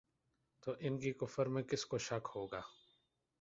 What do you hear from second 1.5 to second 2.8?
میں کس کو شک ہوگا